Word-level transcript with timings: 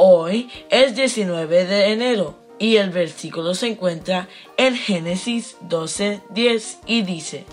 Hoy 0.00 0.48
es 0.70 0.94
19 0.94 1.64
de 1.64 1.92
enero 1.92 2.38
y 2.60 2.76
el 2.76 2.90
versículo 2.90 3.56
se 3.56 3.66
encuentra 3.66 4.28
en 4.56 4.76
Génesis 4.76 5.56
12:10 5.68 6.78
y 6.86 7.02
dice, 7.02 7.46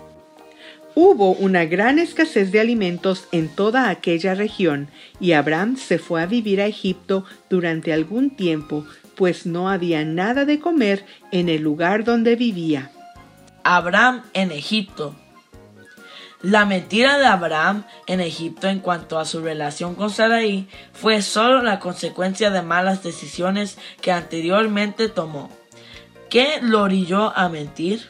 Hubo 0.93 1.31
una 1.31 1.65
gran 1.65 1.97
escasez 1.97 2.51
de 2.51 2.59
alimentos 2.59 3.27
en 3.31 3.49
toda 3.49 3.89
aquella 3.89 4.35
región, 4.35 4.89
y 5.19 5.31
Abraham 5.31 5.75
se 5.75 5.97
fue 5.97 6.21
a 6.21 6.27
vivir 6.27 6.61
a 6.61 6.67
Egipto 6.67 7.25
durante 7.49 7.91
algún 7.91 8.35
tiempo, 8.35 8.85
pues 9.15 9.47
no 9.47 9.67
había 9.67 10.05
nada 10.05 10.45
de 10.45 10.59
comer 10.59 11.03
en 11.31 11.49
el 11.49 11.63
lugar 11.63 12.03
donde 12.03 12.35
vivía. 12.35 12.91
Abraham 13.63 14.21
en 14.33 14.51
Egipto. 14.51 15.15
La 16.41 16.65
mentira 16.65 17.17
de 17.17 17.25
Abraham 17.25 17.85
en 18.07 18.19
Egipto 18.19 18.67
en 18.67 18.79
cuanto 18.79 19.17
a 19.17 19.25
su 19.25 19.41
relación 19.41 19.95
con 19.95 20.09
Sarai 20.09 20.67
fue 20.93 21.21
solo 21.21 21.61
la 21.61 21.79
consecuencia 21.79 22.51
de 22.51 22.61
malas 22.61 23.03
decisiones 23.03 23.77
que 24.01 24.11
anteriormente 24.11 25.07
tomó. 25.07 25.49
¿Qué 26.29 26.59
lo 26.61 26.81
orilló 26.83 27.35
a 27.37 27.47
mentir? 27.47 28.07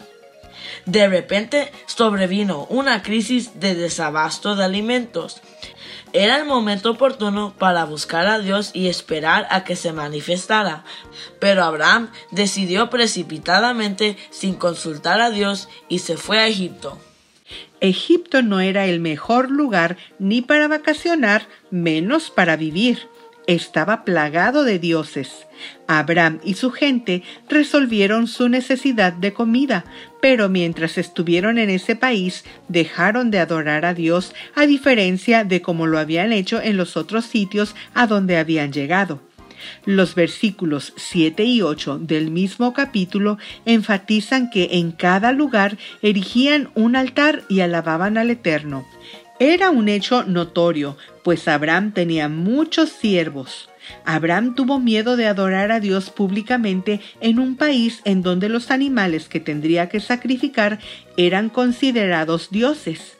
De 0.85 1.07
repente 1.07 1.71
sobrevino 1.85 2.65
una 2.69 3.03
crisis 3.03 3.59
de 3.59 3.75
desabasto 3.75 4.55
de 4.55 4.65
alimentos. 4.65 5.41
Era 6.11 6.37
el 6.37 6.45
momento 6.45 6.91
oportuno 6.91 7.53
para 7.57 7.85
buscar 7.85 8.25
a 8.25 8.39
Dios 8.39 8.71
y 8.73 8.87
esperar 8.87 9.47
a 9.51 9.63
que 9.63 9.75
se 9.75 9.93
manifestara. 9.93 10.83
Pero 11.39 11.63
Abraham 11.63 12.09
decidió 12.31 12.89
precipitadamente 12.89 14.17
sin 14.31 14.55
consultar 14.55 15.21
a 15.21 15.29
Dios 15.29 15.67
y 15.89 15.99
se 15.99 16.17
fue 16.17 16.39
a 16.39 16.47
Egipto. 16.47 16.97
Egipto 17.79 18.41
no 18.41 18.59
era 18.59 18.85
el 18.87 18.99
mejor 18.99 19.51
lugar 19.51 19.97
ni 20.17 20.41
para 20.41 20.67
vacacionar, 20.67 21.47
menos 21.69 22.31
para 22.31 22.55
vivir. 22.55 23.07
Estaba 23.47 24.03
plagado 24.05 24.63
de 24.63 24.79
dioses. 24.79 25.45
Abraham 25.85 26.39
y 26.43 26.55
su 26.55 26.71
gente 26.71 27.21
resolvieron 27.47 28.25
su 28.27 28.49
necesidad 28.49 29.13
de 29.13 29.33
comida, 29.33 29.85
pero 30.19 30.49
mientras 30.49 30.97
estuvieron 30.97 31.59
en 31.59 31.69
ese 31.69 31.95
país 31.95 32.43
dejaron 32.69 33.29
de 33.29 33.39
adorar 33.39 33.85
a 33.85 33.93
Dios 33.93 34.33
a 34.55 34.65
diferencia 34.65 35.43
de 35.43 35.61
como 35.61 35.85
lo 35.85 35.99
habían 35.99 36.33
hecho 36.33 36.59
en 36.59 36.77
los 36.77 36.97
otros 36.97 37.25
sitios 37.25 37.75
a 37.93 38.07
donde 38.07 38.37
habían 38.37 38.73
llegado. 38.73 39.21
Los 39.85 40.15
versículos 40.15 40.93
7 40.97 41.43
y 41.43 41.61
8 41.61 41.99
del 41.99 42.31
mismo 42.31 42.73
capítulo 42.73 43.37
enfatizan 43.65 44.49
que 44.49 44.69
en 44.73 44.91
cada 44.91 45.31
lugar 45.31 45.77
erigían 46.01 46.69
un 46.75 46.95
altar 46.95 47.43
y 47.49 47.61
alababan 47.61 48.17
al 48.17 48.29
Eterno. 48.29 48.85
Era 49.39 49.69
un 49.69 49.89
hecho 49.89 50.23
notorio, 50.23 50.97
pues 51.23 51.47
Abraham 51.47 51.91
tenía 51.91 52.29
muchos 52.29 52.89
siervos. 52.89 53.69
Abraham 54.05 54.55
tuvo 54.55 54.79
miedo 54.79 55.17
de 55.17 55.27
adorar 55.27 55.71
a 55.71 55.79
Dios 55.79 56.09
públicamente 56.09 57.01
en 57.19 57.39
un 57.39 57.57
país 57.57 58.01
en 58.05 58.21
donde 58.21 58.47
los 58.47 58.71
animales 58.71 59.27
que 59.27 59.39
tendría 59.39 59.89
que 59.89 59.99
sacrificar 59.99 60.79
eran 61.17 61.49
considerados 61.49 62.49
dioses. 62.49 63.17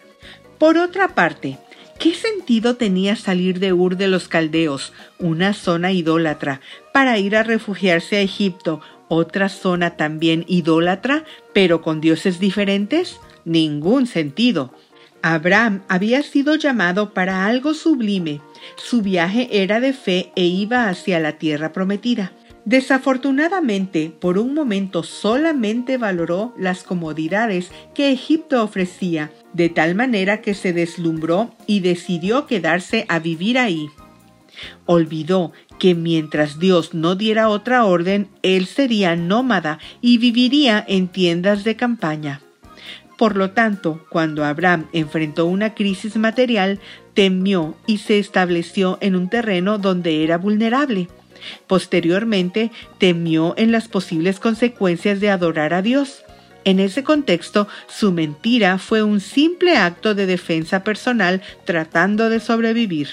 Por 0.58 0.77
otra 0.77 1.09
parte, 1.09 1.58
¿Qué 2.00 2.14
sentido 2.14 2.76
tenía 2.76 3.16
salir 3.16 3.60
de 3.60 3.72
Ur 3.72 3.95
de 3.95 4.08
los 4.08 4.28
Caldeos, 4.28 4.92
una 5.17 5.54
zona 5.54 5.92
idólatra, 5.92 6.60
para 6.94 7.17
ir 7.17 7.36
a 7.36 7.44
refugiarse 7.44 8.17
a 8.17 8.22
Egipto, 8.22 8.82
otra 9.08 9.50
zona 9.50 9.92
también 9.92 10.44
idólatra, 10.48 11.23
pero 11.54 11.82
con 11.82 12.02
dioses 12.02 12.39
diferentes? 12.39 13.20
Ningún 13.45 14.08
sentido. 14.08 14.73
Abraham 15.22 15.83
había 15.88 16.22
sido 16.22 16.56
llamado 16.56 17.14
para 17.14 17.48
algo 17.48 17.73
sublime. 17.73 18.42
Su 18.76 19.02
viaje 19.02 19.48
era 19.52 19.80
de 19.80 19.94
fe 19.94 20.32
e 20.36 20.44
iba 20.44 20.89
hacia 20.89 21.20
la 21.20 21.39
tierra 21.39 21.72
prometida. 21.72 22.33
Desafortunadamente, 22.65 24.11
por 24.20 24.39
un 24.39 24.55
momento 24.55 25.03
solamente 25.03 25.99
valoró 25.99 26.52
las 26.58 26.81
comodidades 26.81 27.70
que 27.93 28.11
Egipto 28.11 28.64
ofrecía, 28.64 29.31
de 29.53 29.70
tal 29.70 29.93
manera 29.93 30.42
que 30.42 30.55
se 30.55 30.73
deslumbró 30.73 31.53
y 31.67 31.81
decidió 31.81 32.48
quedarse 32.48 33.05
a 33.08 33.20
vivir 33.20 33.59
ahí. 33.59 33.87
Olvidó 34.87 35.52
que 35.77 35.93
mientras 35.93 36.58
Dios 36.58 36.95
no 36.95 37.15
diera 37.15 37.49
otra 37.49 37.86
orden, 37.86 38.30
él 38.42 38.65
sería 38.65 39.15
nómada 39.15 39.77
y 40.02 40.17
viviría 40.17 40.83
en 40.87 41.08
tiendas 41.08 41.64
de 41.64 41.76
campaña. 41.76 42.42
Por 43.15 43.37
lo 43.37 43.52
tanto, 43.52 44.03
cuando 44.09 44.43
Abraham 44.43 44.87
enfrentó 44.92 45.45
una 45.45 45.76
crisis 45.76 46.17
material, 46.17 46.80
temió 47.14 47.76
y 47.86 47.99
se 47.99 48.17
estableció 48.17 48.97
en 49.02 49.15
un 49.15 49.30
terreno 49.30 49.77
donde 49.77 50.23
era 50.23 50.37
vulnerable. 50.37 51.08
Posteriormente, 51.67 52.72
temió 52.98 53.54
en 53.58 53.72
las 53.72 53.88
posibles 53.88 54.39
consecuencias 54.39 55.20
de 55.20 55.30
adorar 55.30 55.73
a 55.73 55.82
Dios. 55.82 56.23
En 56.64 56.80
ese 56.80 57.04
contexto, 57.04 57.67
su 57.88 58.11
mentira 58.11 58.80
fue 58.80 59.04
un 59.04 59.20
simple 59.20 59.78
acto 59.78 60.16
de 60.16 60.26
defensa 60.26 60.83
personal 60.83 61.42
tratando 61.66 62.30
de 62.30 62.39
sobrevivir. 62.39 63.10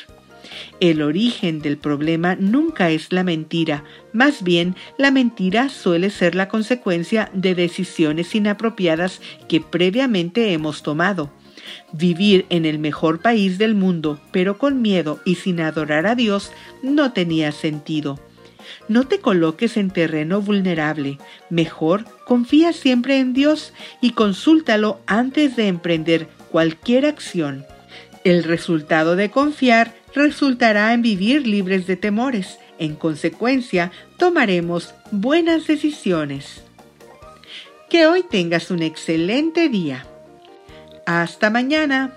El 0.80 1.02
origen 1.02 1.60
del 1.60 1.76
problema 1.76 2.34
nunca 2.34 2.90
es 2.90 3.12
la 3.12 3.24
mentira, 3.24 3.84
más 4.12 4.42
bien 4.42 4.74
la 4.98 5.10
mentira 5.10 5.68
suele 5.68 6.10
ser 6.10 6.34
la 6.34 6.48
consecuencia 6.48 7.30
de 7.32 7.54
decisiones 7.54 8.34
inapropiadas 8.34 9.20
que 9.48 9.60
previamente 9.60 10.52
hemos 10.52 10.82
tomado. 10.82 11.30
Vivir 11.92 12.46
en 12.48 12.64
el 12.64 12.78
mejor 12.78 13.20
país 13.20 13.58
del 13.58 13.74
mundo, 13.74 14.20
pero 14.32 14.58
con 14.58 14.82
miedo 14.82 15.20
y 15.24 15.36
sin 15.36 15.60
adorar 15.60 16.06
a 16.06 16.14
Dios, 16.14 16.52
no 16.82 17.12
tenía 17.12 17.52
sentido. 17.52 18.18
No 18.88 19.06
te 19.06 19.20
coloques 19.20 19.76
en 19.76 19.90
terreno 19.90 20.40
vulnerable. 20.40 21.18
Mejor 21.50 22.04
confía 22.26 22.72
siempre 22.72 23.18
en 23.18 23.32
Dios 23.32 23.72
y 24.00 24.10
consúltalo 24.10 25.00
antes 25.06 25.56
de 25.56 25.68
emprender 25.68 26.28
cualquier 26.50 27.06
acción. 27.06 27.64
El 28.24 28.44
resultado 28.44 29.16
de 29.16 29.30
confiar 29.30 29.94
resultará 30.14 30.92
en 30.92 31.02
vivir 31.02 31.46
libres 31.46 31.86
de 31.86 31.96
temores. 31.96 32.58
En 32.78 32.94
consecuencia, 32.94 33.90
tomaremos 34.16 34.94
buenas 35.10 35.66
decisiones. 35.66 36.62
Que 37.88 38.06
hoy 38.06 38.22
tengas 38.22 38.70
un 38.70 38.82
excelente 38.82 39.68
día. 39.68 40.06
Hasta 41.06 41.50
mañana. 41.50 42.10